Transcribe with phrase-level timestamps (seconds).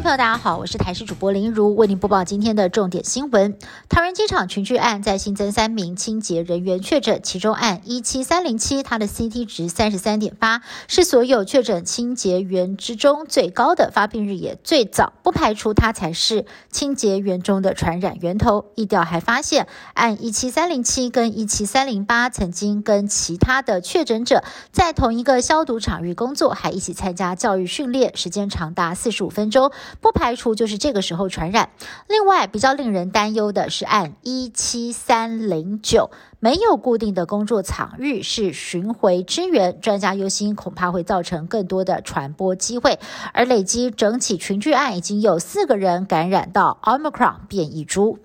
[0.00, 3.58] 众朋友，大家好，我是台视主播林如，为您播报今天的重点新闻。
[3.90, 18.70] 桃园机场群聚案再新增三名清洁人员确诊，其中案一七三零七，它的 CT 值三十三点八，是所有确诊清洁员之中最高的，发病日也最早，不排除它才是清洁员中的传染源头。
[18.76, 24.42] 疫调还发现，案一七三零七跟一七三零八曾经跟其他的确诊者
[24.72, 29.70] 在同一个消毒场域工作，还一起参加教育训练，时间长达四十五分钟。
[30.00, 31.70] 不排除就是这个时候传染。
[32.08, 39.80] 另外，比较令人担忧的是，按一七三零九没有固定的工作场域，是巡回支援。
[39.80, 42.98] 专家忧心，恐怕会造成更多的传播机会。
[43.32, 48.18] 而累积整起群聚案，已经有四个人感染到 Omicron 变异株。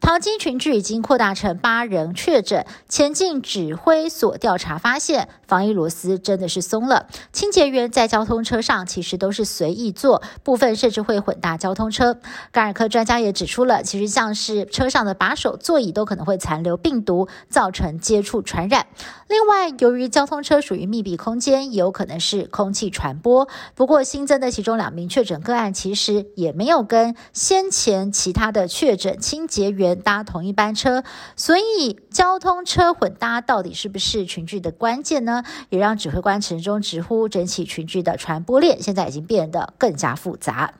[0.00, 2.64] 淘金群聚已经扩大成八人确诊。
[2.88, 7.06] 前进指挥所调查发现，防疫螺丝真的是松了。
[7.32, 12.18] 清洁员在交通车上其实都是随意坐，部分甚至会混搭交通车。
[12.50, 18.86] 感染科专家也指出了，其实像是车上的把手、座椅都可能会残留病毒，造成接触传染。
[19.28, 23.46] 另外，由于交通车属于密闭空间，也有可能是空气传播。
[23.74, 29.89] 不过，新增的其中两名确诊个案，其实也没有跟先前其他的确诊清洁员。
[29.96, 31.02] 搭同一班车，
[31.36, 35.42] 所以交通车混搭到底是不是群聚的关键呢？
[35.68, 40.74] 也让指挥官陈中直呼，整起群聚的传播链现在已经变得更加复杂。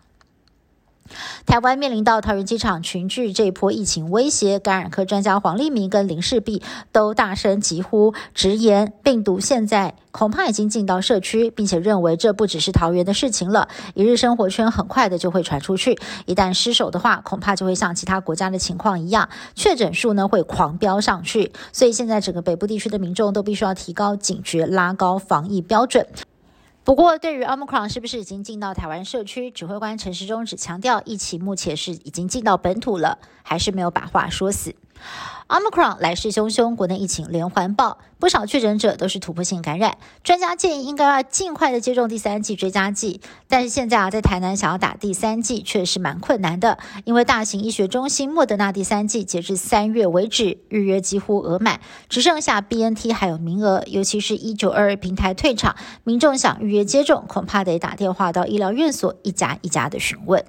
[1.47, 26.07] 台湾面临到桃园机场群聚这一波疫情威胁，感染科专家黄立明跟林世璧都大声疾呼，直言病毒现在恐怕已经进到社区，并且认为这不只是桃园的事情了，一日生活圈很快的就会传出去，一旦失守的话，恐怕就会像其他国家的情况一样，确诊数呢会狂飙上去，所以现在整个北部地区的民众都必须要提高警觉，拉高防疫标准。
[26.91, 34.75] 不过，对于 Omicron 是不是已经进到台湾社区，指挥官陈时中只强调，疫情目前是已经进到本土了，还是没有把话说死。
[35.49, 39.99] Omicron 来势汹汹，国内疫情连环爆，不少确诊者都是突破性感染。
[40.23, 55.75] 专家建议应该要尽快的接种第三剂追加剂，但是现在啊，在台南想要打第三剂却是蛮困难的，因为大型医学中心莫德纳第三剂截至三月为止预约几乎额满，只剩下 BNT 还有名额，尤其是一九二二平台退场，
[56.05, 60.45] 民众想预约接种，恐怕得打电话到医疗院所一家一家的询问。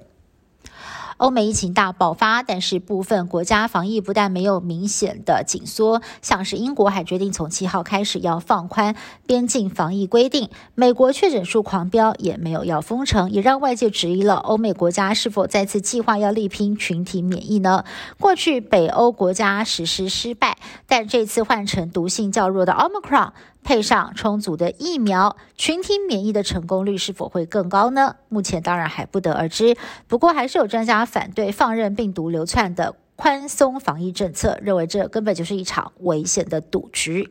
[1.16, 8.96] 欧美疫情大爆发，但是部分国家防疫不但没有明显的紧缩，像是英国还决定从七号开始要放宽
[9.26, 10.50] 边境防疫规定。
[10.74, 17.84] 美国确诊数狂飙，也没有要封城，也让外界质疑了欧美国家是否再次计划要力拼群体免疫呢？
[18.18, 23.30] 过去北欧国家实施失败，但这次换成毒性较弱的 Omicron。
[23.64, 28.16] 配上充足的疫苗，群体免疫的成功率是否会更高呢？
[28.28, 29.76] 目前当然还不得而知。
[30.08, 37.30] 不过，还是有专家反对放任病毒流窜的宽松防疫政策，认为这根本就是一场危险的赌局。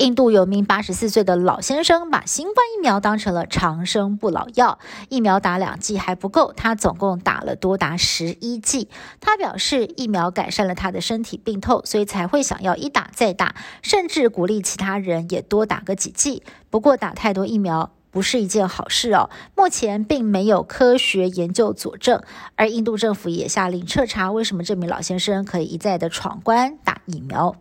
[0.00, 4.78] 印度有名八十四岁的老先生，把新冠疫苗当成了长生不老药。
[5.10, 8.88] 疫苗打两剂还不够，他总共打了多达十一剂。
[9.20, 16.42] 他表示，疫苗改善了他的身体病痛，所以才会想要一打再打，甚至鼓励其他人也多打个几剂。
[16.70, 19.28] 不过，打太多疫苗不是一件好事哦。
[19.54, 22.22] 目前并没有科学研究佐证，
[22.56, 27.54] 而印度政府也下令彻查，为什么这名老先生可以一再的闯关打疫苗。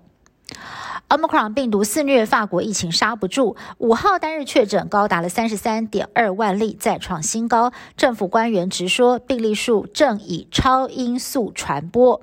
[1.10, 3.56] Omicron 病毒肆虐，法国疫情刹不住。
[3.80, 7.74] 五号单日确诊高达了三十三点二万例，再创新高。
[7.98, 12.22] 政府官员直说，病例数正以超音速传播。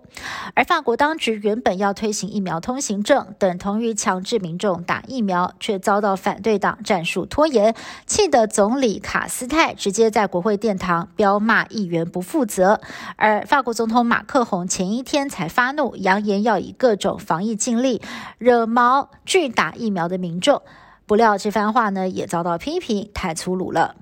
[0.55, 7.75] 而法国当局原本要推行疫苗通行证，等同于强制民众打疫苗，却遭到反对党战术拖延，
[8.07, 12.81] 气得总理卡斯泰直接在国会殿堂彪骂议员不负责。
[13.17, 18.01] 而法国总统马克宏前一天才发怒，扬言要以各种防疫尽力
[18.39, 18.65] 惹。
[18.77, 20.61] 毛拒打疫苗的民众，
[21.07, 23.97] 不料这番话呢也遭到批评，太粗鲁了。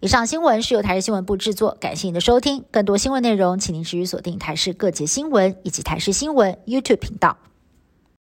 [0.00, 2.64] 以上新闻是由台视新闻部制作，感谢您的收听。
[2.70, 7.36] 更多新闻内容，请您持续锁定台视各节新闻以及台视新闻 YouTube 频道。